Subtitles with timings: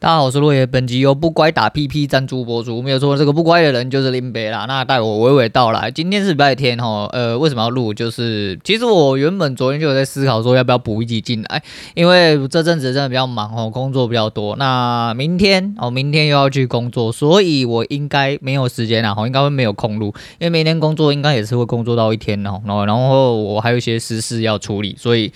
[0.00, 0.64] 大家好，我是落叶。
[0.64, 4.64] 本集由不乖打屁屁赞助播出，没有错，这个不乖的人就是林北啦。
[4.68, 7.92] 那带我娓娓道来，今天是礼拜天哈，呃，为什么要录？
[7.92, 11.60] 就是其实我原本昨天就有在思考说要不要补一集进来，
[11.94, 14.54] 因为这阵子真的比较忙哦，工作比较多。
[14.54, 25.32] 那明天哦，明天又要去工作，所以我应该没有时间啦，应该会没有空录，因为明天工作应该也是会工作到一天哦，然后然后我还有一些私事要处理，所以。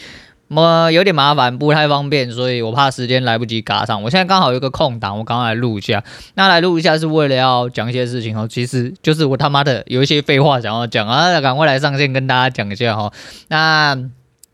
[0.53, 4.03] 么有点麻烦，不太方便，所以我怕时间来不及赶上。
[4.03, 6.03] 我现在刚好有个空档，我刚刚来录一下。
[6.35, 13.13] 那来录一下是为了要讲一些事情哦，其实就是我他妈的有一些废话想要讲啊，赶快来上线跟大家讲一下哈。
[13.49, 14.11] 那。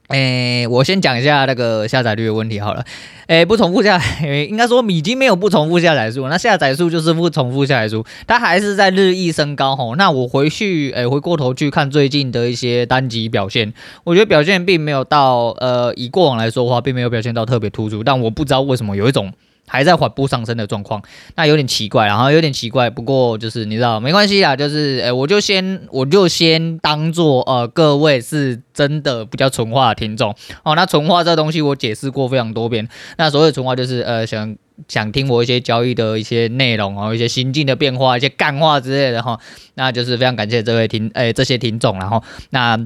[0.08, 2.84] 诶，我先讲一下那个下载率的问题好了。
[3.26, 9.96] 诶，不重复下载，应该说已经没有不重复下载数，那下载数就是不重复下载数，它还是在日益升高吼。
[9.96, 19.30] 那我回去，诶，回过头去看最近的一些单集表现，我觉得表现并没有到，呃，以过往来说的话，并没有表现到特别突出，但我不知道为什么有一种。
[19.68, 21.00] 还在缓步上升的状况，
[21.36, 22.90] 那有点奇怪，然后有点奇怪。
[22.90, 30.74] 不过就是你知道，没关系啦，就是诶，我就先我就先当做呃各位是真的比较纯化的听众哦。
[30.74, 32.88] 那纯化这东西我解释过非常多遍。
[33.18, 34.56] 那所谓纯化就是呃想
[34.88, 39.38] 想听我一些交易的一些内容哦，一些心境的变化，一些干话之类的哈。
[39.74, 42.78] 那就是非常感谢这位听诶这些听众，然后那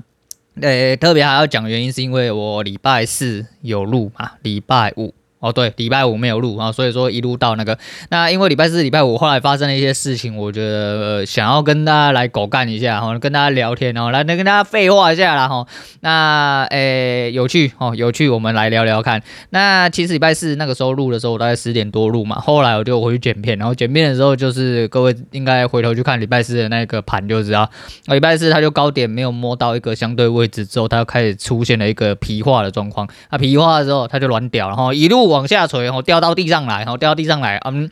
[0.60, 5.14] 诶特别还要讲原因是因为我礼拜四有录嘛，礼拜五。
[5.42, 7.76] 哦，对，礼拜五没有录啊，所以说一路到那个，
[8.10, 15.66] 那因为礼拜四、礼拜五后来发生了一些事情，我觉得、想要跟大家来狗干一下，哈，跟大家聊天，哦，来来跟大家废话一下啦，哈，
[15.98, 19.20] 那诶有趣哦，有趣，我们来聊聊看。
[19.50, 27.68] 那其实礼拜四那个时候录的时候，我大概十点多录嘛，后来我就回去剪片，然后剪片的时候就是各位应该回头去看礼拜四的那个盘就知道，
[28.06, 35.31] 那礼拜四它就高点没有摸到一个相对位置之后，它就开始出现了一个皮化的状况，那皮化的时候它就软屌，然后一路。
[35.32, 37.90] 往下垂，然后掉到地上来，然后掉到地上来，嗯，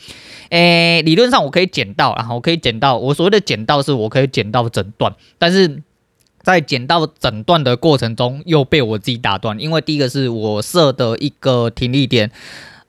[0.51, 5.83] 诶，理论上我可以捡到，然后我可以捡到，我所谓的捡到是我可以捡到整段，但是
[6.43, 12.31] 在捡到整段的过程中又被我自己打断，因为第一个是我设的一个停力点。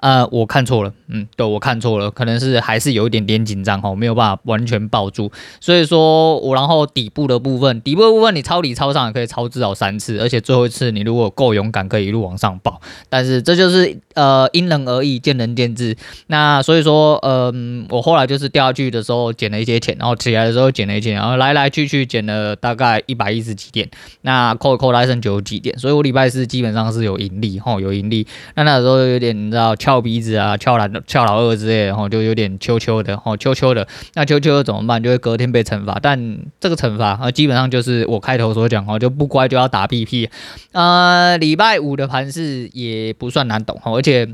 [0.01, 15.95] 呃，我看错了，嗯，对，我看错了，可能是还是有一点点紧张哈，没有办法完全抱住，所以说我然后底部的部分，底部的部分你抄底抄上也可以抄至少三次，而且最后一次你如果够勇敢，可以一路往上抱，但是这就是呃因人而异，见仁见智。
[16.27, 23.87] 那所以说，嗯、我后来就是掉下去的时候捡了一些钱，然后起来的时候捡了一些，然后来来去去捡了大概一百一十几点，
[24.21, 28.25] 那扣扣来剩九十几点，所以我礼拜四基本上是有盈利哈，有盈利。
[28.55, 33.85] 那那时候有点你知道翘鼻子啊，翘老翘老二之类的，然后就有点秋秋的，吼秋秋的。
[34.13, 35.03] 那秋秋的怎么办？
[35.03, 35.99] 就会隔天被惩罚。
[36.01, 40.29] 但这个惩罚啊，基本上就是我开头所讲，哦，就不乖就要打屁屁。
[40.71, 44.29] 呃，礼拜五的盘势也不算难懂，而且，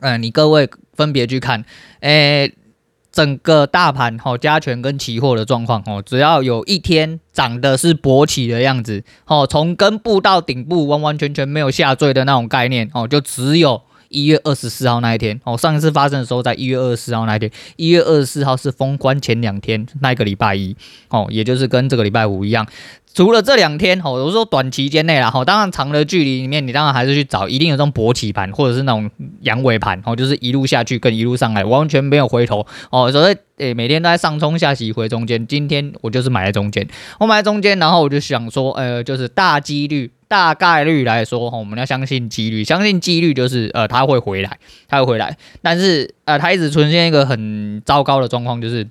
[0.00, 1.62] 嗯、你各位分别去看，
[2.00, 2.54] 诶，
[3.12, 13.82] 整个大盘，吼加权跟期货的状况，哦，只要有一天涨的是勃起的样子，哦，从根部到顶部完完全全没有下坠的那种概念，哦，就只有。
[14.10, 20.76] 一月二十四号那一天，哦，上一次发生的时候在一月二十四号那一天，一月二十四号是封关前两天，那个礼拜一，
[21.08, 22.66] 哦，也就是跟这个礼拜五一样。
[23.12, 29.10] 除了这两天，哦，我说短期间内啦，哈，当然长的距离里面，你当然还是去找一定有这种勃起盘，或者是那种
[29.40, 36.86] 阳痿盘，哦，就是一路下去跟一路上来，完全没有回头，哦，所以诶，每天都在上冲下洗回中间，今天我就是买在中间，
[37.18, 48.88] 我买在中间，然后我就想说，呃，就是大几率、大概率来说，我们要相信几率，相信几率就是，呃，它会回来，它会回来，但是，呃，它一直出现一个很糟糕的状况，就是。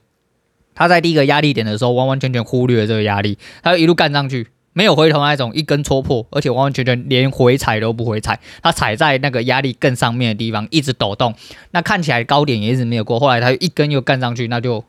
[0.75, 11.35] 他在第一个压力点的时候，完完全全忽略了这个压力，他就一路干上去，没有回头那种，一根戳破，而且完完全全连回踩都不回踩，他踩在那个压力更上面的地方，一直抖动，
[11.71, 14.81] 那看起来高点也一直没有过，后来他一根又干上去，那就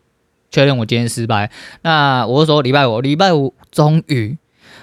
[0.52, 1.50] 确认我今天失败。
[1.82, 4.36] 那我说礼拜五，礼拜五终于，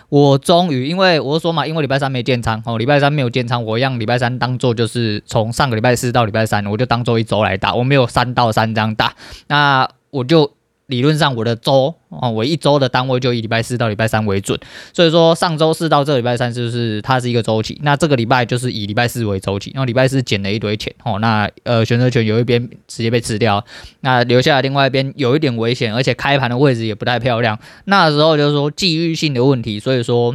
[0.10, 9.14] 我终于，因为我说嘛，因为礼拜三没建仓，哦，礼拜三没有建仓，我让礼拜三当做就是从上个礼拜四到礼拜三，我就当做一周来打，我没有三到三这样打，
[9.48, 10.57] 那我就。
[10.88, 14.58] 理论上，我的周哦，我一周的单位就以礼拜四到礼拜三为准，
[14.94, 23.64] 所以说上周四到这个礼拜三就是它是一个周期，那这个礼拜就是以礼拜四为周期，然后礼拜四捡了一堆钱哦，那呃选择权有一边直接被吃掉，
[24.00, 30.34] 那留下来另外一边有一点危险，而且开盘的位置也不太漂亮，那时候就是说机遇性的问题，所以说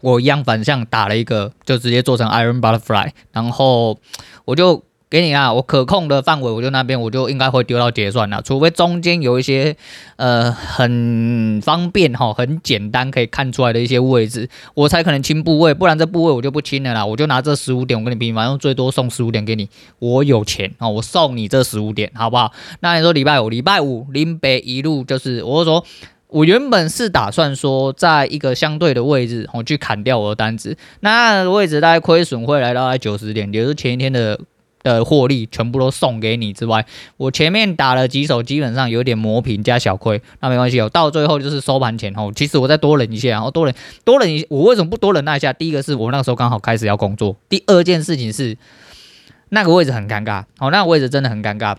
[0.00, 3.98] 我一样反向打了一个，就直接做成 Iron Butterfly，然后
[4.44, 4.84] 我就。
[5.12, 9.76] 给你啊，我可控的范围，我就那边我就应该会丢到结算了，除非中间有一些
[10.16, 19.68] 呃很方便哈，很简单可以看出来的一些位置，我才可能清部位，不然这部位我就不清了啦，我就拿这十五点我跟你拼，反正最多送十五点给你，
[19.98, 22.50] 我有钱啊，我送你这十五点好不好？
[22.80, 25.84] 那你说礼拜五，礼拜五林北一路就是，我就说
[26.28, 34.40] 我原本是打算说在一个相对的位置我去砍掉我的单子，那位置大概亏损会来到在九十点，也就是前一天的。
[34.82, 36.84] 的获利全部都送给你之外，
[37.16, 40.88] 我前面打了几手，基本上有点磨平加小亏，那没关系哦。
[40.88, 43.74] 到最后就是收盘前哦，其实我再多忍一下，然后多忍
[44.04, 45.52] 多忍一，我为什么不多忍那一下？
[45.52, 48.56] 第一个是我那个时候刚好开始要工作，第二件事情是
[49.50, 51.76] 那个位置很尴尬哦，那个位置真的很尴尬，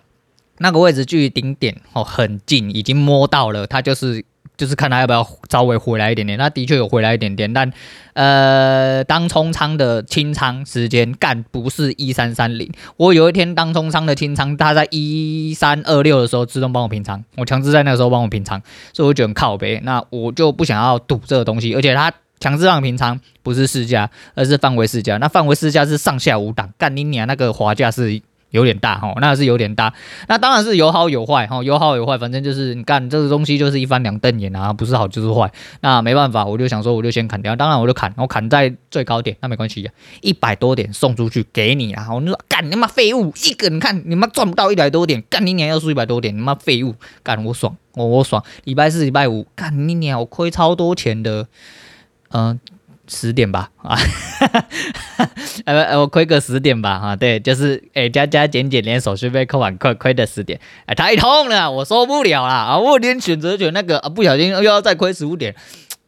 [0.60, 4.26] 那个位置距离顶点哦很近，已经摸到了，它就是。
[4.56, 7.72] 就是看他要不要稍微回来一点点，那的确有回来一点点，但
[8.14, 18.62] 呃，当冲仓的清仓时间干不是一三三零，我有一天当冲仓的清仓，他在一三二六的时候自动帮我平仓，我强制在那个时候帮我平仓，
[18.94, 28.22] 所以我觉得很靠北，那我就不想要赌这个东西，而且他强制让平仓不是市价，而是范围市价，那范围市价是上下五档，干你娘那个滑价是。
[28.54, 29.92] 有点大哈，那是有点大，
[30.28, 35.52] 那当然是有好有坏哈，有好有坏，反正就是你干这个东西就是一翻两瞪眼啊，不是好就是坏，
[35.82, 39.90] 那没办法，我就想说我就先砍掉，当然我就砍，我砍在最高点，那没关系，
[40.22, 51.48] 一百多点送出去给你啊，我就说干你妈废物，一个你看你妈赚不到一百多点，干你娘要输一百多点，你妈废物，干我爽，我我爽，礼拜四礼拜五干你娘我亏超多钱的，
[52.30, 52.60] 嗯、
[53.08, 53.98] 十点吧，啊，
[55.66, 65.56] 呃，我亏个十点吧，哈，对，就是，哎，加加减减，连手续费扣完，亏亏的十点，哎，太痛了，我受不了了，啊，我连选择权那个，啊，不小心又要再亏十五点。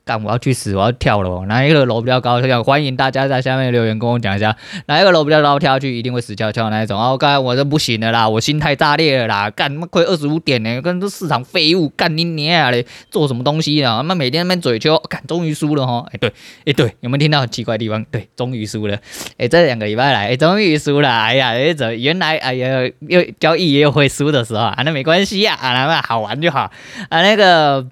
[0.06, 0.24] 干！
[0.24, 0.75] 我要去死！
[0.75, 1.46] 我要跳楼！
[1.48, 2.40] 哪一个楼比较高？
[2.63, 4.56] 欢迎大家在下面留言跟我讲一下，
[4.86, 7.00] 哪一个楼比较高，跳下去一定会死翘翘那一种。
[7.00, 9.50] 哦，刚才我这不行了啦，我心态炸裂了啦！
[9.50, 9.80] 干他！
[9.81, 12.86] 妈亏二十五点呢，跟这市场废物干你娘嘞！
[13.10, 13.98] 做什么东西啊？
[13.98, 15.19] 他妈每天那边嘴秋，干！
[15.25, 16.06] 终于输了哈！
[16.12, 16.31] 哎对，
[16.68, 18.06] 哎对，有没有听到很奇怪的地方？
[18.12, 18.96] 对，终于输了！
[19.40, 21.10] 哎，这两个礼拜来，哎，终于输了！
[21.10, 24.84] 哎呀，哎怎原来哎呀又交易也有会输的时候啊？
[24.86, 26.72] 那没关系呀，啊，那好玩就好
[27.10, 27.22] 啊。
[27.24, 27.88] 那个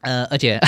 [0.00, 0.58] 呃，而且。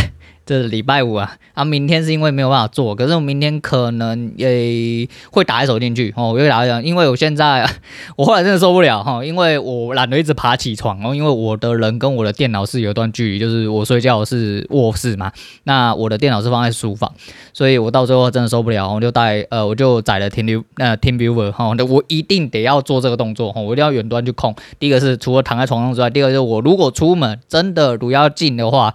[0.46, 7.66] 这礼拜五啊，啊，明天是因为没有办法做，可是我明天可能也会打一手进去哦，我会打一手，因为我现在
[8.16, 15.32] 我后来真的受不了哈，因为我懒得一直爬起床哦，因为我的人跟我的电脑是有一段距离，就是我睡觉是卧室嘛，
[15.62, 17.10] 那我的电脑是放在书房，
[17.54, 24.54] 所以我到最后真的受不了，我就带呃我就载了 Team 呃 TeamViewer 哈，我一定得要做这个动作哈，我一定要远端去控。
[24.78, 28.94] 第一个是除了躺在床上之外，第二个就是我如果出门真的如要进的话。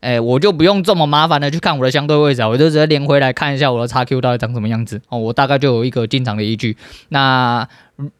[0.00, 6.76] 哎，我就不用这么麻烦的去看我的相对位置啊，我就直接连回来看一下我的 XQ 到底长什么样子哦，我大概就有一个进场的依据。
[7.10, 7.68] 那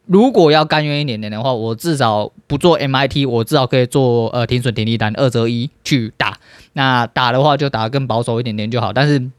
[0.07, 6.37] 如果要甘愿一点点的话，我至少不做 MIT，我至少可以做呃停损停利单二择一去打。
[6.75, 9.31] 那打的话就打得更保守一点点就好，但是。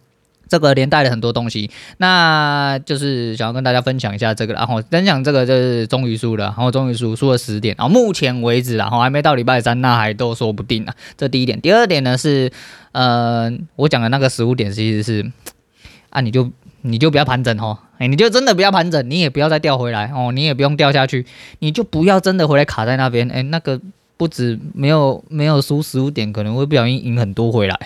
[0.51, 10.94] 这个连带了很多东西，那就是想要跟大家分享一下这个，然后分享这个就是终于输了，然后终于输输了十点，然后目前为止，然后还没到礼拜三，那还都说不定啊。
[11.15, 12.51] 这第一点，第二点呢是，
[12.92, 15.31] 呃，我讲的那个十五点其实是，
[16.09, 16.51] 啊，你就
[16.81, 21.25] 你就不要盘整哦，哎，你就真的不要盘整，你也不要再掉回来哦，你也不用掉下去，
[21.59, 23.80] 你就不要真的回来卡在那边，哎，那个
[24.18, 27.80] 不止没有没有输十五点，可能会不小心赢很多回来。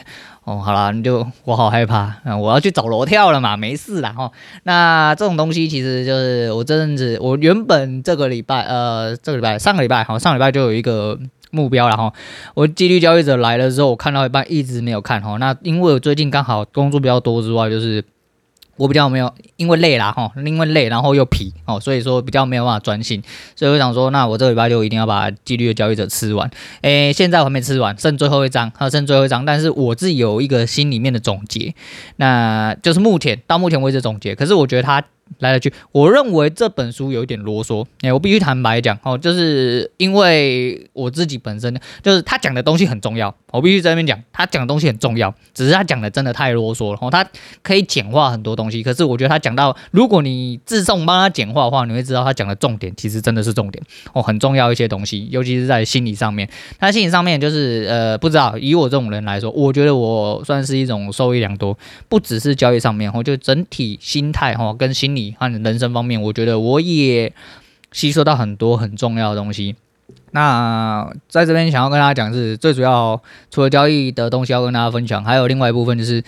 [0.45, 2.38] 哦，好啦，你就我好害怕啊！
[2.38, 4.31] 我要去找楼跳了嘛，没事啦哈。
[4.63, 11.19] 那这种东西其实就是我这阵子，我原本这个礼拜，呃，这个礼拜上个礼拜，好，上礼拜就有一个
[11.50, 12.14] 目标了哈。
[12.54, 15.37] 我纪律交易者来了之后，我看到一半一直没有看哈。
[15.37, 18.04] 那因为我最近刚好工作比较多之外，就是。
[18.78, 23.24] 我比较没有，因为累啦哈，因为累，然后又疲哦，所以说比较没有办法专心，
[23.56, 26.50] 所以我想说，那我这个礼拜就一定要把纪律的交易者吃完。
[26.82, 31.74] 诶，现在我还没吃完，剩最后一张，还剩最后一张，但是我自己有一个心里面的总结，
[32.18, 35.04] 那就是目前到目前为止总结，可是我觉得它。
[35.40, 47.26] 来了句，我认为这本书有一点啰嗦，哎，我必须坦白讲哦，就是因为我自己本身就是他讲的东西很重要，我必须在那边讲，他讲的东西很重要，只是他讲的真的太啰嗦了，哦，他
[47.64, 56.48] 可以简化很多东西，可是我觉得他讲到，如果你自动帮他简化的话，你会知道他讲的重点其实真的是重点哦，很重要一些东西，尤其是在心理上面，
[56.80, 61.78] 他心理上面就是呃，不知道以我这种人来说，我觉得我算是一种受益良多，
[62.08, 65.36] 不只是交易上面，哦，就整体心态哈跟心理。
[65.40, 67.34] 和人生方面，我觉得我也
[67.92, 69.76] 吸收到很多很重要的东西。
[70.31, 76.22] 那在这边想要跟大家讲是最主要，除了交易的东西要跟大家分享，还有另外一部分就是，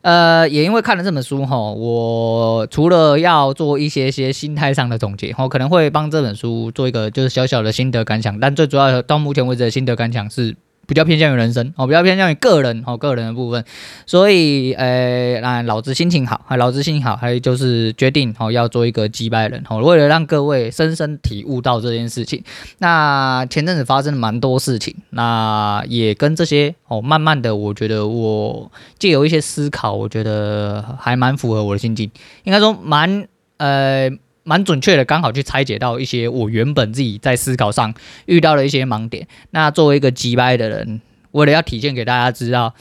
[0.00, 10.56] 呃，也因为看了这本书哈，我除了要做一些些心态上的总结，我可能会帮这本书做一个就是小小的心得感想，但最主要到目前为止的心得感想是。
[10.90, 13.64] 比较偏向于人生哦，比较偏向于个人哦，个人的部分，
[14.06, 22.42] 所以呃，那老子心情好，老子心情好，还有就是决定哦，要做一个击败人哦，为了让各位深深体悟到这件事情，
[22.78, 28.68] 那前阵子发生了蛮多事情，那也跟这些哦，慢慢的，我觉得我
[28.98, 32.10] 借由一些思考，我觉得还蛮符合我的心境，
[32.42, 33.28] 应该说蛮
[33.58, 34.10] 呃。
[34.42, 37.92] 蛮准确的，刚好去拆解到一些我原本自己在思考上
[38.26, 39.26] 遇到的一些盲点。
[39.50, 41.00] 那作为一个机掰的人，
[41.32, 42.74] 为了要体现给大家知道，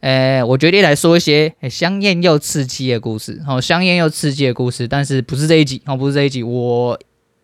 [0.00, 3.42] 呃，我决定来说一些香艳又刺激的故事。
[3.46, 6.42] 哦，香艳又刺激的故事，但是不是这一集哦，不是这一集。
[6.42, 6.98] 我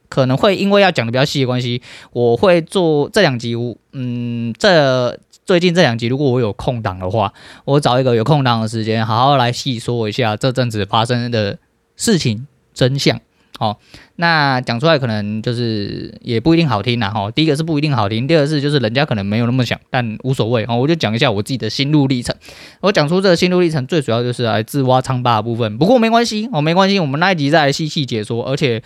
[0.09, 1.83] 可能会因为要讲的比较细的关系，
[2.13, 3.55] 我会做这两集。
[3.93, 7.33] 嗯，这最近这两集，如果我有空档的话，
[7.65, 11.59] 我找一个有空档的时间，好好来细说一下这阵子发生的
[11.97, 13.21] 事情真相。
[13.59, 13.79] 好，
[14.17, 17.11] 那讲出来可能就是也不一定好听呐。
[17.11, 20.67] 哈，第一个是不一定好听，第二个是就是人家可能没有那么想，但无所谓。
[20.67, 22.35] 哈，我就讲一下我自己的心路历程。
[22.81, 25.79] 我讲出这个心路历程，最主要就是来自挖疮疤的部分。
[25.79, 28.45] 不过没关系，哦，没关系，我们那一集再来细细解说。
[28.45, 28.83] 而且，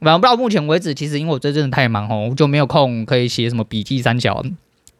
[0.00, 4.44] 反正到目前为止，其实因为我最近太忙，哦，我就没有空可以写什么笔记三小。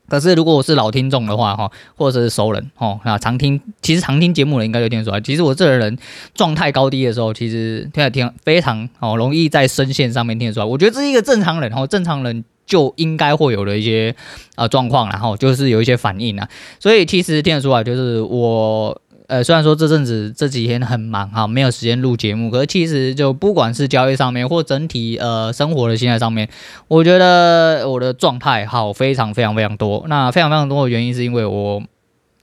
[0.09, 5.21] 可是如果我是老听众的话，哈，或者是熟人，哦，那常听，其实常听节目的应该就听得出来。
[5.21, 5.97] 其实我这个人
[6.35, 10.66] 状态高低的时候，其实听得听非常哦，容易在声线上面听得出来。
[10.66, 14.14] 我觉得这是一个正常人，哦，正常人就应该会有的一些
[14.54, 16.49] 啊状况，然后就是有一些反应啊。
[16.78, 19.01] 所以其实听得出来，就是我。
[19.33, 26.47] 呃，虽然说这阵子这几天很忙哈，没有时间录节目，可是其实就不管是交易上面或整体呃生活的心态上面，
[26.87, 30.05] 我觉得我的状态好非常非常非常多。
[30.07, 31.83] 那非常非常多的原因是因为我。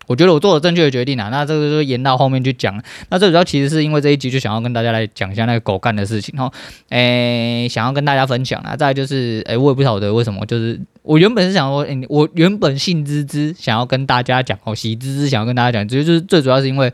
[0.09, 2.81] 我觉得我做了正确的决定啊，那这个就延到后面去讲。
[3.09, 6.51] 那最主要其实是因为这一集就想要跟大家来讲一下那个狗干的事情哈，
[6.89, 8.75] 诶，想要跟大家分享啊。
[8.75, 16.91] 再来就是，诶，我也不晓得为什么，就是我原本是想说，诶，我原本兴滋滋想要跟大家讲，哦，喜滋滋想要跟大家讲，其实就是最主要是因为。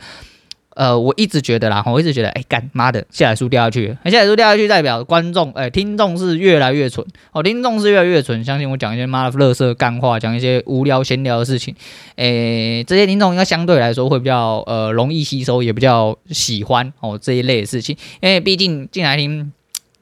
[0.75, 11.73] 呃，我一直觉得啦，我一直觉得，哎，干妈的，下载数掉下去，那下载数掉下去代表观众，哎，听众是越来越蠢，哦，听众是越来越蠢，相信我讲一些妈的乐色干话，讲一些无聊闲聊的事情，
[12.15, 19.51] 哎，这些听众应该相对来说会比较呃容易吸收，也比较喜欢哦这一类的事情，因为毕竟进来听。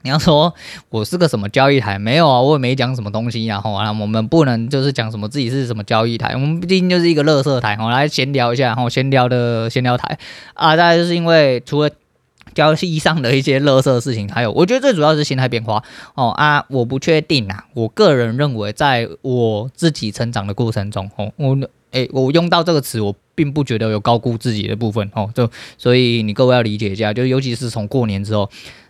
[0.03, 0.53] 你要说
[0.89, 1.97] 我是个什么交易台？
[1.97, 10.19] 没有啊，我也没讲什么东西，然后啊，我们不能就是讲什么自己是什么交易台，我们毕竟就是一个垃圾台，我来闲聊一下，然后闲聊的闲聊台
[10.55, 11.89] 啊，大概就是因为除了
[12.53, 15.81] 交易上的一些垃圾的事情，还有我觉得最主要是心态变化
[16.15, 21.57] 哦啊，我不确定啊，我个人认为在我自己成长的过程中，哦，我
[21.91, 28.49] 诶，我用到这个词，我并不觉得有高估自己的部分哦，就所以你各位要理解一下，就尤其是从过年之后，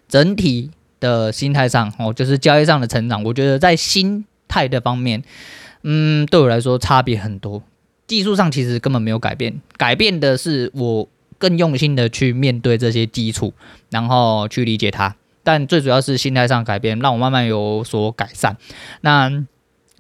[0.10, 0.72] 整体。
[1.04, 5.22] 的心态上哦，就是交易上的成长，我觉得在心态的方面，
[5.82, 7.62] 嗯，对我来说差别很多。
[8.08, 13.54] 技术上其实根本没有改变，改变的是我更用心的去面对这些基础，
[13.90, 15.14] 然后去理解它。
[15.44, 18.56] 但最主要是心态上改变，让我慢慢有所改善。
[19.02, 19.46] 那。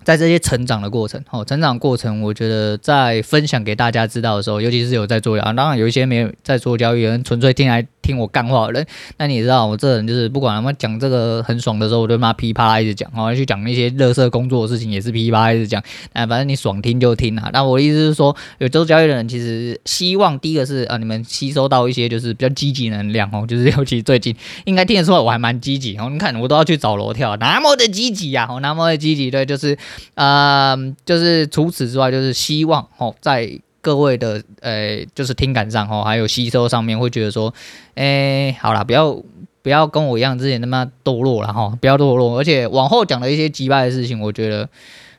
[0.03, 8.85] 在这些成长的过程，哦，成长过程，我觉得在分享给大家知道的时候，尤其是有在做交易，当然有一些没有在做交易的人，纯粹听来听我干话的人，
[9.17, 15.81] 那你知道，我这人就是不管他们讲这个很爽的时候，我就妈噼啪一直讲，哦，去讲那些垃圾工作的事情也是噼啪一直讲，
[16.11, 17.49] 哎，反正你爽听就听啊。
[17.53, 29.77] 那我的意思是说，有做交易的人，其实希望第一个是啊，你们吸收到一些就是比较积极能量哦，就是尤其最近应该听得出来我还蛮积极哦，你看我都要去找楼跳，那么的积极呀，哦，那么的积极，对，就是。
[30.15, 37.53] 呃，就是除此之外，就是希望哦，在各位的呃，就是听感上哦，还有吸收上面，会觉得说，
[37.95, 39.21] 哎，好啦，不要
[39.61, 44.69] 不要跟我一样之前那么堕落了哈，不要堕落，而且往后讲的一些击败的事情，我觉得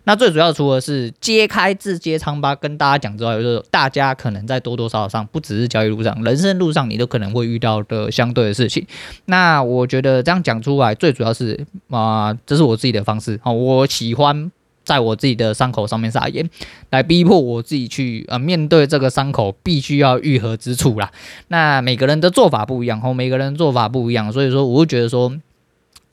[0.04, 8.86] 那最主要除了是揭开自揭疮疤跟大家讲之外，就是大家可能在多多少少上，不只是交易路上，人生路上你都可能会遇到的相对的事情。
[9.26, 14.50] 那我觉得这样讲出来，最主要是啊、这是我自己的方式哦，我喜欢。
[14.84, 16.48] 在我自己的伤口上面撒盐，
[16.90, 21.10] 来逼迫我自己去呃面对这个伤口必须要愈合之处啦。
[21.48, 25.32] 那每个人的做法不一样，吼，每个人做法不一样，所以说我会觉得说，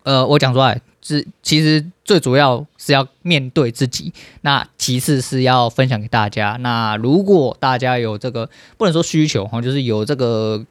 [0.03, 6.57] 呃，我讲出来是其实最主要是要面对自己，那其次是要分享给大家。
[6.61, 10.65] 那如果大家有这个不能说需求哈，就是有这个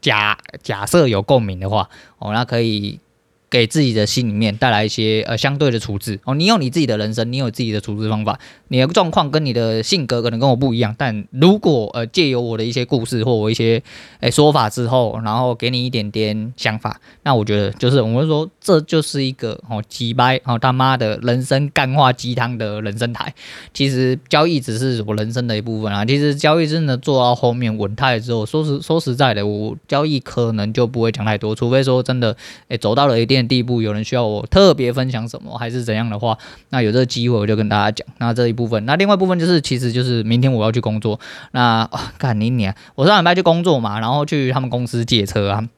[0.00, 1.88] 假假设有共鸣的话，
[2.18, 2.98] 哦，那可以。
[3.56, 6.34] 给自己的心里面带来一些呃相对的处置哦。
[6.34, 13.82] 你有你自己的人生，你有自己的处置方法，你的状况跟你的性格可能跟我不一样，但如果呃借由我的一些故事或我一些
[14.20, 23.32] 诶、说法之后，然后给你一点点想法，那我觉得就是我们说这就是一个哦鸡掰哦他妈的人生干话鸡汤的人生台。
[23.72, 26.04] 其实交易只是我人生的一部分啊。
[26.04, 32.36] 其实交易真的做到后面稳态之后，说实说实在的，我交易可能就不会讲太多，除非说真的
[32.68, 36.36] 诶、走到了一定的地步，有人需要我特别分享什么还是怎样的话，
[36.70, 38.06] 那有这个机会我就跟大家讲。
[38.18, 41.18] 那这一部分，那另外一部分就是其实就是明天我要去工作，
[41.52, 41.88] 那
[42.18, 45.68] 干你娘，我上礼拜去工作嘛，然后去他们公司借车啊。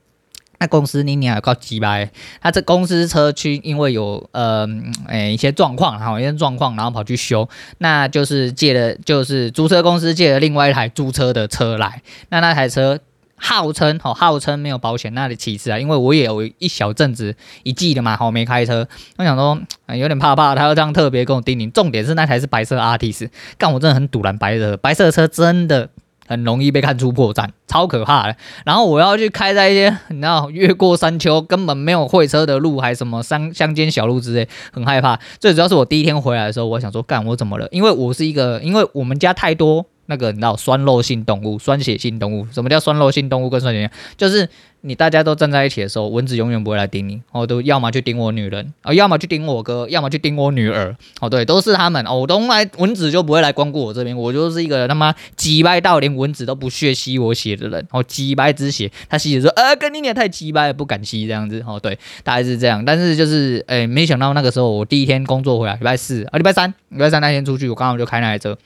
[0.61, 2.11] 那公司你娘有够鸡掰，
[2.41, 4.67] 他这公司车去因为有呃
[5.07, 7.49] 诶、一些状况，然后一些状况，然后跑去修，
[7.79, 12.99] 那就是借了就是租车公司借了另外一台租车的车来，那那台车
[13.39, 19.59] 号称哦号称没有保险，那里其次啊，因为我也有一小阵子一季的嘛，好没开车，我想说、
[19.97, 25.89] 有点怕怕，他要这样特别跟我叮咛，重点是那台是白色 Artis，干我真的很堵蓝白色，白色车真的。
[26.31, 28.37] 很容易被看出破绽，超可怕的。
[28.67, 35.19] 然后我要去开在一些你知道越过山丘根本没有会车的路，还什么乡乡间小路之类，很害怕。
[35.41, 37.67] 最主要是我第一天回来的时候，我想说干我怎么了？
[37.71, 39.87] 因为我是一个，因为我们家太多。
[40.11, 43.91] 那个你知道酸肉性动物、酸血性动物，什么叫酸肉性动物跟酸血性？
[44.17, 44.49] 就是
[44.81, 68.57] 你大家都站在一起的时候，蚊子永远不会来叮你，哦，都要么去叮我女人，哦，要么去叮我哥，要么去叮我女儿，哦，对，都是他们，哦，我从来蚊子就不会来光顾我这边，我就是一个他妈鸡掰到连蚊子都不屑吸我血的人，哦，鸡掰之血，他吸的时候，呃，跟你也太鸡掰了，不敢吸这样子，哦，对，大概是这样，但是就是，哎，没想到那个时候我第一天工作回来，礼拜四啊，礼拜三，礼拜三那天出去，我刚好就开那台车。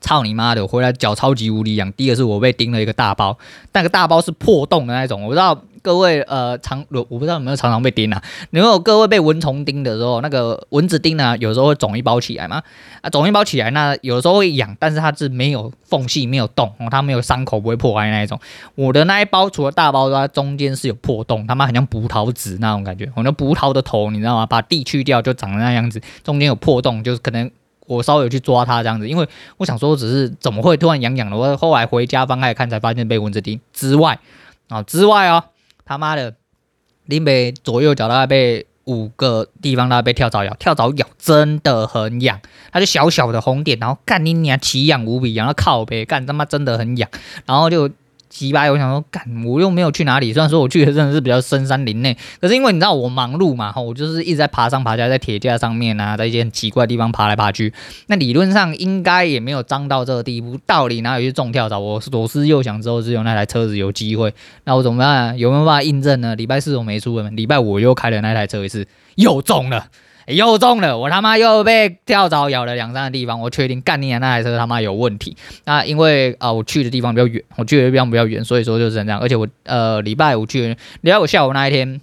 [0.00, 0.62] 操你妈的！
[0.62, 1.90] 我回来脚超级无力痒。
[1.92, 3.36] 第一个是我被叮了一个大包，
[3.72, 5.22] 那个大包是破洞的那种。
[5.22, 8.20] 我不知道各位呃常，我不知道有没有常常被叮啊？
[8.50, 12.62] 如果各位被蚊虫叮的时候，那个蚊子叮呢，有时候会肿一包起来嘛。
[13.02, 18.38] 啊，肿一包起来，那有时候会痒，但是它是没有缝隙、没有洞，它没有伤口，不会破开那一种。
[18.74, 23.08] 我的那一包除了大包之外，中间是有破洞，他妈很像葡萄籽那种感觉。
[23.14, 24.44] 我那葡萄的头，你知道吗？
[24.46, 27.50] 把蒂去掉就长那样子，中间有破洞，就是可能。
[27.86, 31.36] 我稍微有去抓它这样子，因为我想说，只是怎么会突然痒痒的？
[31.36, 34.18] 我后来回家翻开看，才发现被蚊子叮之外，
[34.68, 35.44] 啊之外哦，
[35.84, 36.34] 他妈的，
[37.04, 42.40] 林北左右脚大概被五个地方大概被跳蚤咬，跳蚤咬真的很痒，
[42.72, 47.08] 它就小小的红点，然后干你娘奇痒无比，然后靠北干他妈真的很痒，
[47.46, 47.90] 然后就。
[48.36, 50.30] 几百，我想说，干，我又没有去哪里。
[50.30, 57.72] 虽然说我去的真的是比较深山林内，可是因为你知道我忙碌嘛，我就是一直在爬上爬下，在铁架上面啊，在一些很奇怪的地方爬来爬去。
[58.08, 61.78] 那理论上应该也没有脏到这个地步，到底哪有去中跳蚤？
[61.78, 64.34] 我左思右想之后，只有那台车子有机会。
[64.64, 65.38] 那我怎么办？
[65.38, 66.36] 有没有办法印证呢？
[66.36, 69.86] 礼拜四我没出门，礼拜五我又开了那台车一次，又中了。
[70.26, 75.36] 又中了，我他妈又被跳蚤咬了两三个地方，我确定干你娘那台车他妈有问题。
[75.64, 79.20] 那因为啊、我去的地方比较远，我去的地方比较远，所以说就是这样。
[79.20, 82.00] 而且我呃礼拜五去，礼拜五下午那一天。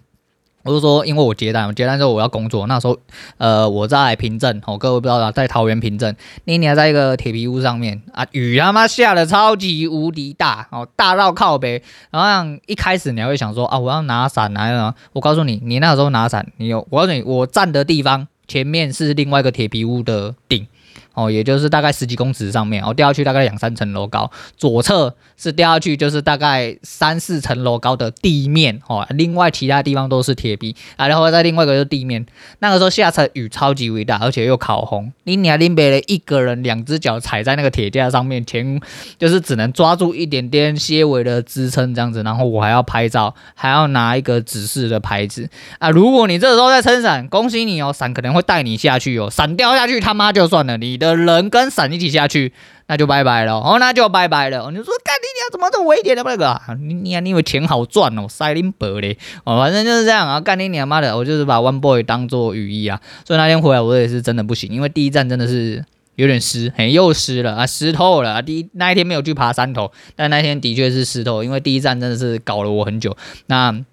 [0.64, 2.66] 我就说，因为我接单，我接单之后我要工作。
[2.68, 2.98] 那时候，
[3.38, 6.16] 呃，我在平镇，哦，各位不知道，在桃园平镇。
[6.46, 11.84] 那年在一个铁皮屋上面啊，雨他妈下的超级无敌大，哦，大到靠北。
[12.12, 14.96] 然后一开始你还会想说啊，我要拿伞来了。
[15.12, 20.66] 我告诉你，你那时候拿伞，你有，我告诉你，我站的地方前面是另外一个铁皮屋的顶。
[21.14, 32.26] 哦，也就是大概十几公尺上面，哦，掉下去大概两三层楼高，左侧是掉下去就是大概三四层楼高的地面，哦，另外其他地方都是铁皮啊，然后在另外一个就是地面。
[32.60, 38.82] 那个时候下车雨超级伟大，而且又烤红，你俩林北的一个人两只脚踩在那个铁架上面，前
[39.20, 45.48] 就是只能抓住一点点些微的支撑这样子，然后我还要拍照，还要拿一个指示的牌子
[45.78, 45.92] 啊。
[45.92, 50.98] 如果你这时候在撑伞，恭喜你哦，伞可能会带你下去哦，伞掉下去他妈就算了，你。
[51.04, 52.54] 的人跟伞一起下去，
[52.88, 54.72] 那就拜拜了哦，那就拜拜了。
[54.72, 56.62] 你说，干你娘怎么这么危险的那个？
[56.80, 58.28] 你你你以为钱好赚哦？
[58.28, 60.40] 塞林伯嘞哦，反正就是这样啊。
[60.40, 63.00] 干你娘妈的，我就是把 One Boy 当做雨衣啊。
[63.26, 65.84] 所以那天回来我也是真的不行，因为第一站真的是
[66.16, 68.42] 有点湿，嘿，又湿了啊，湿透了啊。
[68.42, 73.16] 第一那一天没有去爬山头，但那天的确是湿透，因为第一站真的是搞了我很久。
[73.48, 73.84] 那。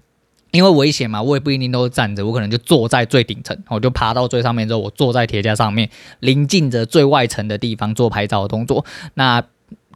[0.50, 5.88] 因为危险嘛，我也不一定都站着，我可能就坐在最顶层，我就爬到最上面之后，我坐在铁架上面，
[6.20, 8.84] 临近着最外层的地方做拍照的动作。
[9.14, 9.42] 那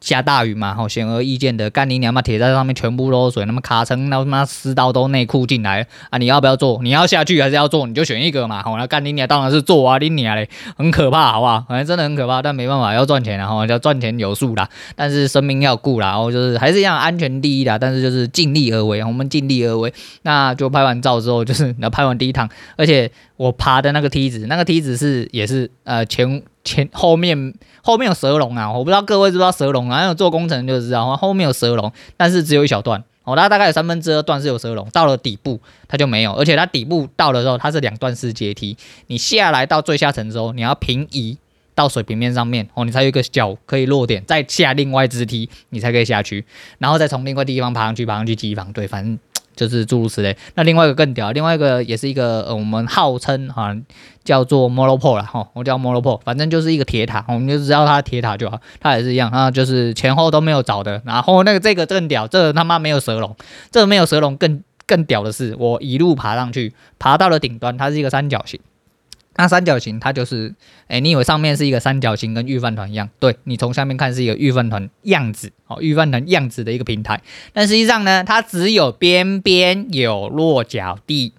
[0.05, 6.19] 下大雨嘛，吼，显而易见的，干你娘嘛，铁在上面全部漏水，那么卡层那他妈湿到都内裤进来啊！
[6.19, 6.79] 你要不要做？
[6.83, 7.87] 你要下去还是要做？
[7.87, 11.65] 你就选一个嘛，吼，那干你娘当然是做啊，你娘嘞，很可怕，好不好？
[11.67, 19.91] 反正真的很可怕，但没办法，要赚钱，然后要赚钱有数啦，但是生命要顾啦，然后就是还是一样安全第一啦，但是就是尽力而为，我们尽力而为，
[20.23, 26.43] 那就拍完照之后，就是那拍完第一趟，而且我爬的那个梯子，那个梯子是也是呃前。
[26.65, 30.05] 前后面后面有蛇龙啊，我不知道各位知不知道蛇龙啊？
[30.07, 38.77] 有做工程就知道，后面有蛇龙，但是只有一小段哦，它大概有三分之二段是有蛇龙，到了底部它就没有，而且它底部到了之后，它是两段式阶梯，
[39.09, 41.37] 你下来到最下层之后，你要平移
[41.75, 46.45] 到水平面上面哦，你才有一个脚可以落点，再下另外一支梯，你才可以下去，
[46.79, 49.19] 然后再从另外地方爬上去，爬上去机房，对，反正。
[49.55, 53.75] 就是诸如此类，那另外一个更屌，另外一个也是一个、呃、我们号称哈
[54.25, 63.37] 叫做 m o r o p o 啦哈，我叫 m o r o p o 反正就是一个铁塔，我们就知道它铁塔就好，它也是一样，啊就是前后都没有找的，然后那个这个更屌，这个他妈没有蛇龙，
[63.71, 68.61] 这个没有蛇龙更更屌的是，我一路爬上去，爬到了顶端，它是一个三角形。
[69.37, 70.55] 那三角形它就是，
[70.87, 73.09] 哎、你以为上面是一个三角形跟御饭团一样？
[73.19, 77.21] 对，你从下面看是一个御饭团样子，哦，御饭团样子的一个平台。
[77.53, 81.33] 但实际上呢，它只有边边有落脚地。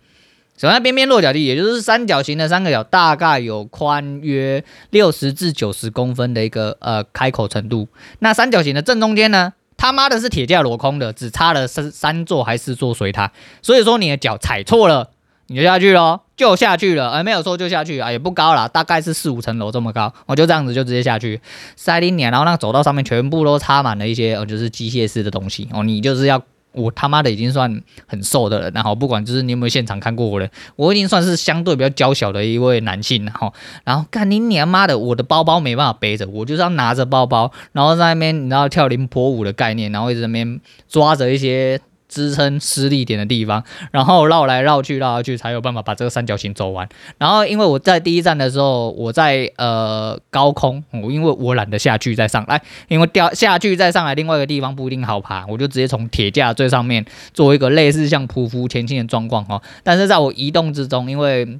[0.57, 1.45] 什么叫边边落脚地？
[1.45, 7.87] 也就是三角形的三个角大概有宽约六十至九十公分的一个呃开口程度。
[8.19, 13.31] 那三角形的正中间呢，他妈的是铁架镂空的，只差了三三座还是四座水塔。
[13.61, 15.11] 所以说你的脚踩错了。
[15.47, 21.39] 你就下去咯，就下去了，哎，没有说就下去啊，也不高啦，大概是四五层楼这么高，我就这样子就直接下去，
[21.75, 33.53] 塞林年，然后那个走道上面全部都插满了一些，哦，就是机械式的东西，哦，你就是要，我他妈的已经算很瘦的了，然后不管就是你有没有现场看过我的，我已经算是相对比较娇小的一位男性，然后，
[33.83, 41.79] 然后干你娘妈的，我的包包没办法背着，我就是要拿着包包，然后在那边你知道跳凌波舞的概念，然后一直在那边抓着一些。
[42.07, 46.87] 支撑施力点的地方，然后绕来绕去，绕来绕去，才有办法把这个三角形走完。
[47.17, 59.61] 然后，因为我在第一站的时候，我在呃高空，我因为我懒得下去再上来，因为掉下去再上来，另外一个地方不一定好爬，我就直接从铁架最上面做一个类似像匍匐前进的状况哦。
[59.83, 61.59] 但是在我移动之中，因为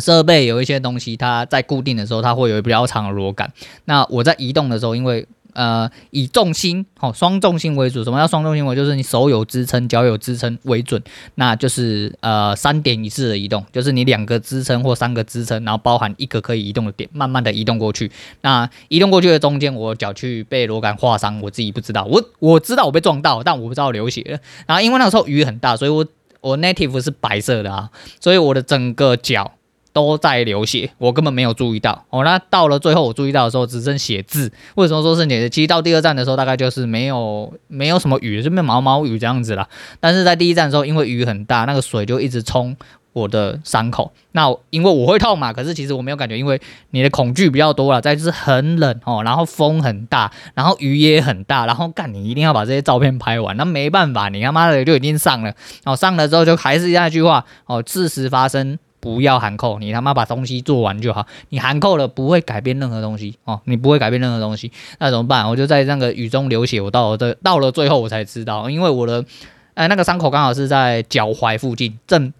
[0.00, 3.52] 设备有一些东西，它在固定的时候，它会有比较长的螺杆。
[3.84, 8.02] 那我在移动的时候，因为呃，以重心，好，双重心为主。
[8.02, 8.74] 什么叫双重心为？
[8.74, 11.02] 就是你手有支撑，脚有支撑为准。
[11.34, 18.10] 那就是呃，三点一致的移动，就是你两个支撑或三个支撑，然后包含一个可以移动的点，慢慢的移动过去。
[18.40, 22.04] 那移动过去的中间，我脚去被螺杆划伤，我自己不知道。
[22.04, 24.40] 我我知道我被撞到，但我不知道流血。
[24.66, 26.06] 然后因为那时候雨很大，所以我
[26.40, 29.52] 我 native 是白色的啊，所以我的整个脚。
[29.92, 32.04] 都在流血，我根本没有注意到。
[32.10, 34.50] 哦，那到了最后我注意到的时候，只剩血渍。
[34.74, 35.50] 为什么说是血渍？
[35.50, 39.68] 其实到第二站的时候，大概就是没有没有什么雨，就没有毛毛雨这样子啦。
[40.00, 42.74] 但是在第一站的时候，因为雨很大，那个水就一直冲
[43.12, 44.10] 我的伤口。
[44.32, 46.58] 那因为我会痛嘛，可是其实我没有感觉，因为
[46.92, 48.00] 你的恐惧比较多了。
[48.00, 53.54] 再就是很冷哦，然后风很大，然后雨也很大，然后干你一定要把这些照片拍完。
[53.58, 55.52] 那没办法，你他妈的就已经上了。
[55.84, 58.78] 哦，上了之后就还是那句话哦，事实发生。
[59.02, 61.26] 不要含扣，你他妈把东西做完就好。
[61.48, 65.48] 你含扣了不会改变任何东西哦，你不会改变任何东西，那怎么办？
[65.48, 69.24] 我就在那个雨中流血，我到了这到了最后我才知道，因为我的
[69.74, 72.32] 呃那个伤口刚好是在脚踝附近，正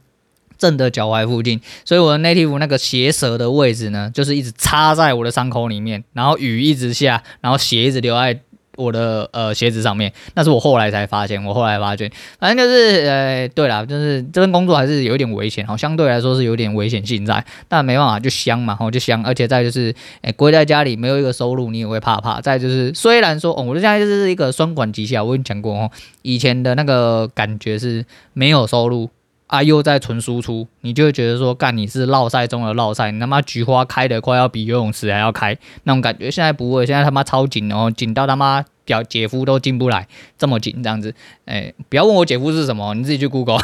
[0.57, 8.41] 正的脚踝附近，所以我的 native 那个鞋舌的位置呢，就是一直插在我的伤口里面，然后雨一直下，然后血一直流在。
[8.77, 11.45] 我的呃鞋子上面，那是我后来才发现。
[11.45, 19.23] 我后来发现，反正就是呃，对啦，就是这份工作还是有点危险哦，相对来说是有点危险性在，但没办法，就香嘛，吼就香。
[19.25, 22.41] 而且再就是，哎，归在家里没有一个收入，你也会怕怕。
[22.41, 25.91] 再就是，虽然说，哦，我现在就是一个双管齐下，我跟你讲过哦，
[26.23, 29.11] 以前的那个感觉是没有收入。
[29.47, 36.31] 啊，又在纯输出，你就会觉得说，干你是绕赛中的绕赛，你他妈菊花开的快要比游泳池还要开那种感觉。
[36.31, 41.15] 现在不会，现在他妈超紧哦，紧到他妈表姐夫都进不来，这么紧这样子。
[41.45, 43.59] 哎、不要问我姐夫是什么，你自己去 Google，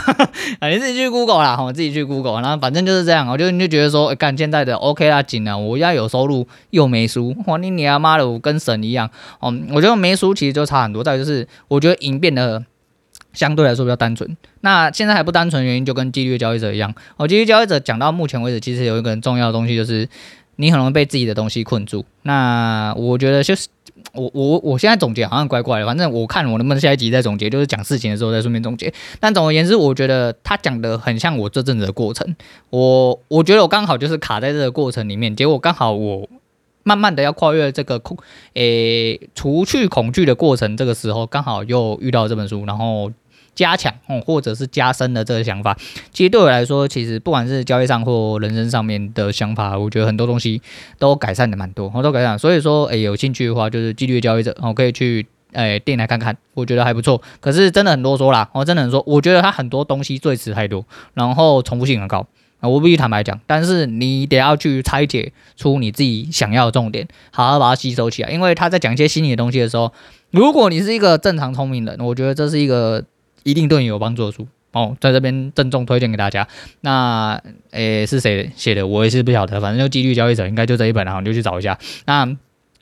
[0.61, 9.09] 啊， 你自己去 Google 啦，我自己去 Google，然后反正就是这样，我就你就觉得说，干、现在的 OK 啦，紧了，我要有收入又没输，哇，你你他妈的，我跟神一样。
[9.41, 12.62] 哦，我觉得没输其实就差很多，再就是我觉得赢变得。
[13.33, 16.93] 相对来说比较单纯，那现在还不单纯，原因就跟纪律交易者一样。
[17.17, 20.09] 哦，纪律交易者讲到目前为止，其实有一个很重要的东西，就是
[20.57, 22.05] 你很容易被自己的东西困住。
[22.23, 23.69] 那我觉得就是
[24.12, 28.93] 我我我现在总结好像怪怪的，反正我看我能不能下一集再总结，就是讲事情的时候再顺便总结。
[29.21, 32.35] 但总而言之，我觉得他讲的很像我这阵子的过程。
[32.71, 36.29] 我我觉得我刚好就是卡在这个过程里面，结果刚好我。
[36.88, 38.16] 慢慢的要跨越这个恐，
[38.55, 43.12] 诶、除去恐惧的过程，这个时候刚好又遇到这本书，然后
[43.55, 45.77] 加强哦，或者是加深了这个想法。
[46.14, 50.62] 其实对我来说，其实不管是交易上或人生上面的想法，我觉得很多东西
[50.98, 52.38] 都改善的蛮多，我都改善。
[52.38, 57.20] 所以说，诶、有兴趣的话，就是纪律交易者，我可以去诶店来看看，我觉得还不错。
[57.40, 62.27] 可是真的很多说啦，我真的很说，我觉得它很多东西最词太多，然后重复性很高。
[62.61, 68.31] 啊，我必须坦白讲，但是你得要去拆解出你自己想要的重点，好好把它吸收起来。
[68.31, 69.92] 因为他在讲一些心理的东西的时候，
[70.33, 73.05] 如果你是一个正常聪明人，我觉得这是一个
[73.44, 76.49] 一定对你有帮助的书哦，在这边郑重推荐给大家。
[76.81, 77.40] 那
[77.71, 78.85] 诶是谁写的？
[78.85, 81.79] 我也是不晓得，反正就纪律交易者应该就这一本，然后你就去找一下。
[82.07, 82.29] 那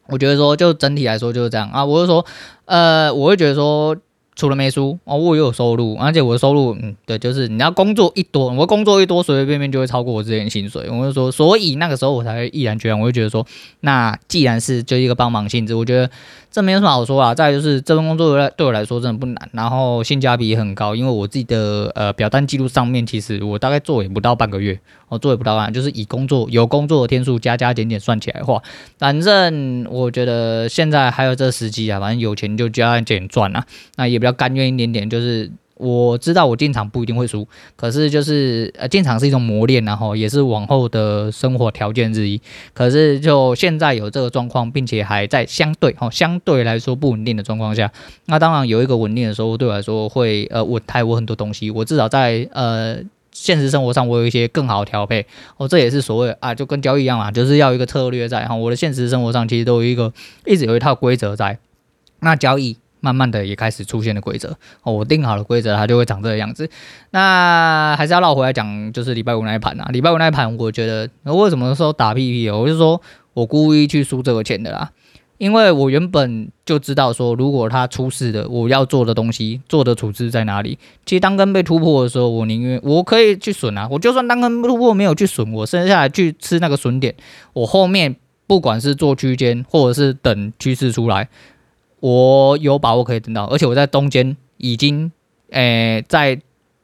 [0.06, 1.84] 我觉得说，就整体来说就是这样啊。
[1.84, 2.24] 我就说，
[2.64, 3.94] 呃，我会觉得说。
[4.36, 10.88] 除了没输哦，我也有收入，而且我的收入，嗯，对，就是你要工作一多，我工作一多，随随便便就会超过我之前薪水。
[10.88, 13.44] 我就说，所以那个时候我才毅然决然，我就觉得说，
[13.80, 16.08] 那既然是就一个帮忙性质，我觉得。
[16.48, 28.62] 这没有什么好说啊，再就是这份工作对我来说真的不难，然后性价比也很高，因为我自己的呃表单记录上面，其实我大概做也不到半个月，我做也不到半，就是以工作有工作的天数加加减减算起来的话，
[28.96, 35.50] 反正我觉得现在还有这时机啊，反正有钱就加减赚啊，那也比较甘愿一点点，就是。
[35.78, 42.40] 我知道我进场不一定会输，可是就是呃进场是一种磨练，然后也是往后的生活条件之一。
[42.72, 47.92] 可是就现在有这个状况，并且还在相对哦相对来说不稳定的状况下，
[48.24, 51.70] 那当然有一个稳定的收入对我来说会呃稳态我很多东西。
[51.70, 52.96] 我至少在呃
[53.30, 55.26] 现实生活上我有一些更好的调配
[55.58, 58.54] 哦，这也是所谓啊就跟交易一样嘛，就是要一个策略在哈。
[58.54, 60.10] 我的现实生活上其实都有一个
[60.46, 61.58] 一直有一套规则在，
[62.20, 62.78] 那交易。
[63.00, 66.68] 慢慢的也开始出现了规则哦，我定好了规则，它就会长这个样子。
[67.10, 69.88] 那还是要绕回来讲，就是礼拜五那一盘啊。
[69.92, 72.50] 礼拜五那一盘，我觉得我为什么说打屁屁？
[72.50, 73.00] 我就说
[73.34, 74.90] 我故意去输这个钱的啦，
[75.38, 80.78] 因为我原本就知道说，如果它出事的，我要做的东西做的处置在哪里。
[81.04, 87.14] 其实当根被突破的时候，我宁愿我可以去损啊，我就算当根突破没有去损，我剩下来去吃那个损点，
[87.52, 91.28] 我后面不管是做区间或者是等趋势出来。
[92.00, 95.10] 我有把握可以等到，而且我在中间已经，
[95.50, 96.40] 诶、在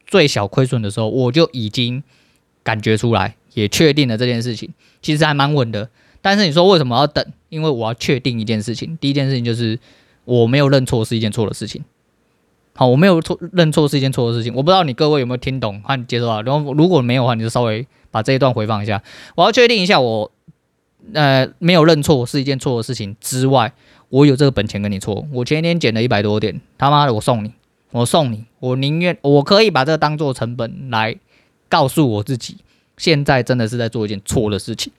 [0.06, 2.02] 最小亏损的时候，我就已经
[2.62, 5.88] 感觉出来，也确定了这件事情，其实还蛮稳的。
[6.20, 7.24] 但是你说为什么要等？
[7.48, 9.78] 因为我要确定一件事情，第一件事情就是
[10.24, 11.84] 我没有认错是一件错的事情。
[12.74, 14.54] 好，我没有错认错是一件错的事情。
[14.54, 16.40] 我不知道你各位有没有听懂和接受到。
[16.42, 19.02] 然后如果没有的话，你就稍微把这一段回放一下。
[19.34, 20.30] 我要确定一下，我
[21.12, 23.74] 呃没有认错是一件错的事情之外。
[24.12, 27.50] 我有这个本钱跟你搓，我前一天捡了一百多点，他妈的，我送你，
[27.92, 31.16] 我送你，我宁愿我可以把这个当做成本来
[31.70, 32.58] 告诉我自己，
[32.98, 34.92] 现在真的是在做一件错的事情，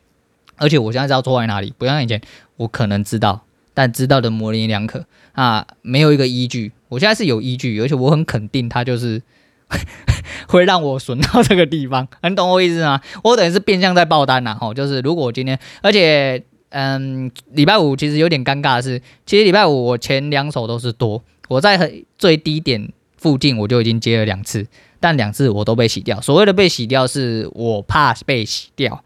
[0.56, 2.20] 而且我现在知道错在哪里，不像以前
[2.58, 3.44] 我可能知道，
[3.76, 9.22] 但知道的模棱两可啊，没有一个依据，我现在是有依据，而且我很肯定它就是
[10.50, 13.00] 会让我损到这个地方，你懂我意思吗？
[13.24, 16.44] 我等于是变相在爆单呐，吼，就是如果今天，而且。
[16.76, 24.66] 嗯，礼拜五其实有点尴尬的是，其实礼拜五我前两手都是多，我在很最低点附近我就已经接了两次，
[25.00, 26.20] 但两次我都被洗掉。
[26.20, 29.04] 所谓的被洗掉，是我怕被洗掉。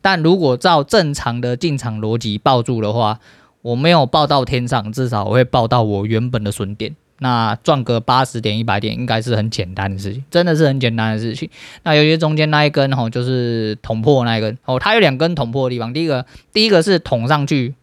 [0.00, 3.20] 但如果照正常的进场逻辑抱住的话，
[3.60, 6.96] 我没有抱到天上，至少我会抱到我原本的损点。
[7.22, 11.48] 那赚个八十点、一百点应该是很简单的事情，真的是很简单的事情。
[11.84, 15.94] 那尤其中间那一根吼，就是捅破那一根哦，它有两根捅破的地方。
[15.94, 17.74] 第一个，第一个是捅上去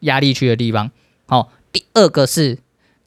[0.00, 0.90] 压力区的地方，
[1.26, 2.58] 好，第二个是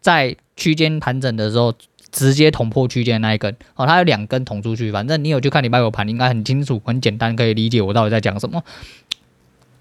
[0.02, 1.74] 在区间盘整的时候
[2.12, 4.92] 直接捅破区间那一根，哦，它有两根捅出去。
[4.92, 8.64] 反正你有去看礼拜五盘，应该很清楚、很简单，可以理解我到底在讲什么。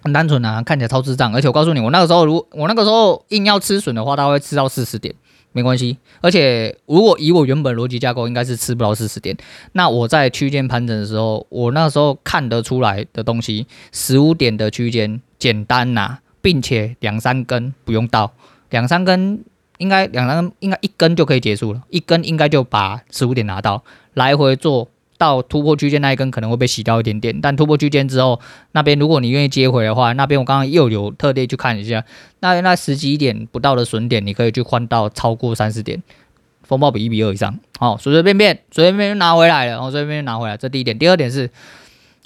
[0.02, 1.34] 很单纯啊，看起来超智障。
[1.34, 5.14] 而且我告诉你，我那个时候如我那个时候硬要吃损的话，它会吃到四十点。
[5.54, 9.36] 没关系，而且如果以我原本逻辑架构，应该是吃不到四十点。
[9.70, 18.32] 那我在区间盘整的时候，我那时候看得出来的东西，十五点的区间简单呐、并且两三根不用到，
[18.70, 19.44] 两三根
[19.78, 24.88] 应该两三根应该一根就可以结束了，一根应该就把十五点拿到，来回做。
[25.16, 28.40] 到突破区间那一根可能会被洗掉一点点，但突破区间之后，
[28.72, 32.04] 那边如果你愿意接回的话，那边我刚刚又有特地去看一下，
[32.40, 36.02] 那那十几点不到的损点，你可以去换到超过三十点，
[36.62, 41.50] 风暴比一比二以上，好，随随便便随随便便拿回来了，然后随随便便拿回来，这第一点，第二点是，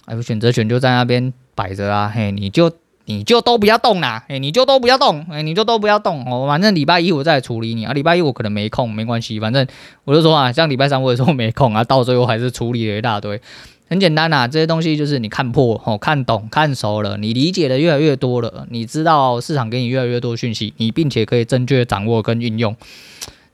[0.06, 2.72] 哎，选择权就在那边摆着啊，嘿，你就。
[3.10, 6.46] 你就都不要动啦，哎、你就都不要动，哎、你就都不要动哦。
[6.46, 9.66] 反正礼拜一我再处理你啊，礼拜一我可能没空，没关系，反正
[10.04, 13.40] 我就说啊，像礼拜三我也说没空啊， 到最后还是处理了一大堆
[13.88, 22.76] 很简单呐、啊，这些东西就是你看破、哦看懂、看熟了，你理解的越来越多了，你知道市场给你越来越多讯息，你并且可以正确掌握跟运用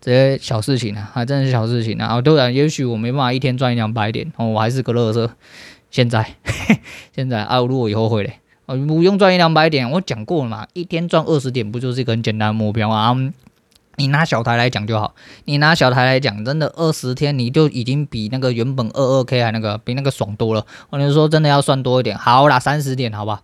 [0.00, 2.20] 这些小事情啊，还真是小事情啊。
[2.20, 5.30] 当然，也许我没办法一天赚一两百点，哦，我还是个乐色。
[5.92, 6.34] 现在，
[7.14, 13.14] 现在啊，如果以后会嘞，哦，不用赚一两百点，我讲过了嘛，一天赚二十点，不就是一个很简单的目标啊？
[13.96, 20.66] 你拿小台来讲就好，你拿小台来讲，真的二十天你就已经比那个原本二二 K 还那个比那个爽多了。
[20.90, 23.42] 我跟你说，真的要算多一点，好啦，三十点，好吧，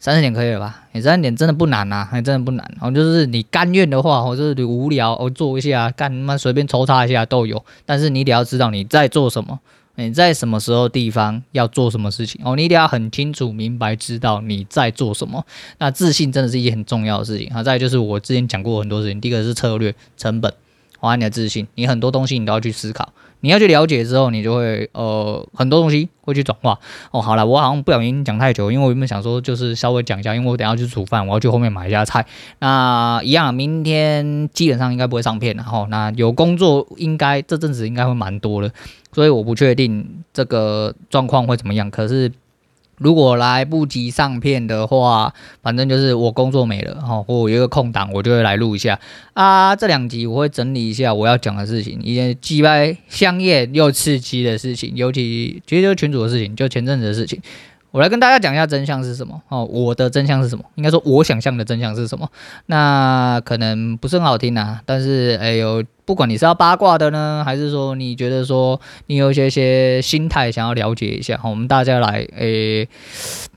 [0.00, 0.82] 三十点可以了吧？
[0.90, 2.68] 你三十点真的不难呐，还真的不难。
[2.80, 7.64] 哦，就是你甘愿的话，或者是你无聊，我做一下，干他妈随便抽插一下都有。
[7.86, 9.60] 但是你得要知道你在做什么。
[9.96, 12.56] 你在什么时候、地方要做什么事情哦？
[12.56, 15.44] 你一定要很清楚、明白，知道你在做什么。
[15.78, 17.48] 那自信真的是一件很重要的事情。
[17.52, 19.20] 好，再来就是我之前讲过很多事情。
[19.20, 20.52] 第一个是策略、成本，
[21.08, 21.66] 还你的自信。
[21.74, 23.12] 你很多东西你都要去思考。
[23.40, 26.78] 你要去了解之后，你就会呃很多东西会去转化
[27.10, 27.20] 哦。
[27.20, 32.24] 好了，我好像不小心讲太久，因为我原本想说就是稍微讲一下，因为我等下去煮饭，我要去后面买一下菜。
[32.60, 35.86] 那一样，明天基本上应该不会上片了哈。
[35.90, 38.70] 那有工作，应该这阵子应该会蛮多的，
[39.12, 41.90] 所以我不确定这个状况会怎么样。
[41.90, 42.32] 可是。
[43.04, 48.98] 如果来不及上片的话，反正就是我工作没了哈，我有一个空档，我就会来录一下
[49.34, 49.76] 啊。
[49.76, 57.38] 这两集我会整理一下我要讲的事情，一些既歪香艳又刺激的事情，尤其其实就群主的事情，就前阵子的事情。
[57.94, 60.64] 我来跟大家讲一下真相是什么哦，我的真相是什么？
[60.74, 62.28] 应该说我想象的真相是什么？
[62.66, 72.88] 那可能不是很好听啊，但是哎呦，不管你是要八卦的呢，还是说你觉得说你有一些些心态想要了解一下，我们大家来诶。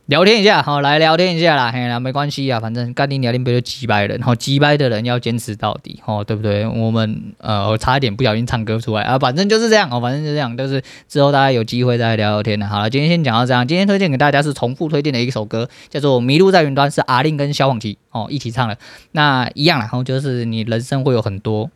[0.08, 6.66] 聊天一下，好，来聊天一下啦，嘿啦，没关系啊，反正干你聊天不就击败人，好，击败的人要坚持到底，哦，对不对？
[6.66, 12.66] 我们呃，我差一点不小心唱歌出来啊，反正就是这样，哦，反正就是这样，就是之后大家有机会再聊聊天的。
[12.66, 18.78] 好了，今天先讲到这样，今天推荐给大家是重复推荐的一首歌，叫做《迷路在云端》，是阿令跟萧煌奇哦一起唱的。
[19.12, 21.70] 那一样啦，然后就是你人生会有很多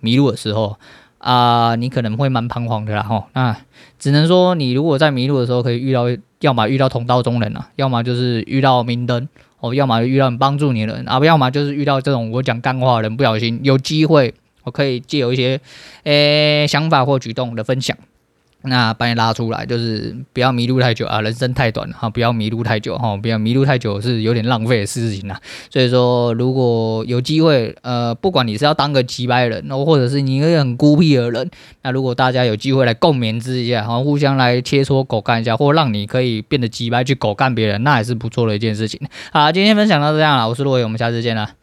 [0.00, 0.76] 迷路的时候。
[1.20, 3.56] 啊、你可能会蛮彷徨的啦，吼，那
[3.98, 6.04] 只能说你如果在迷路的时候可以遇到，
[6.40, 9.28] 要么遇到同道中人啊，要么就是遇到明灯，
[9.60, 15.60] 哦，要么遇到帮助你的人啊，不要么就是遇到这种我讲干话的人，不小心有机会，我可以借有一些
[16.04, 17.96] 诶、想法或举动的分享。
[18.62, 21.20] 那把你拉出来，就是不要迷路太久啊！
[21.20, 25.36] 人生太短哈，不要迷路太久哈，不要迷路太久是有点浪费的事情呐。
[25.70, 31.48] 所以说，如果有机会，呃，不管你是要当个机掰人，或者是你一个很孤僻的人，
[31.82, 39.00] 那如果大家有机会来共勉之一下，哈，互相来切磋狗干一下，或让你可以变得机掰去狗干别人，那也是不错的一件事情。
[39.32, 41.57] 好，今天分享到这样了，我是洛伟，我们下次见了。